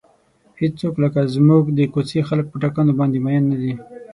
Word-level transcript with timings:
هیڅوک 0.59 0.95
لکه 1.03 1.21
زموږ 1.35 1.63
د 1.77 1.79
کوڅې 1.93 2.19
خلک 2.29 2.45
په 2.49 2.57
ټاکنو 2.63 2.93
باندې 2.99 3.17
مین 3.25 3.43
نه 3.51 3.57
دي. 3.61 3.73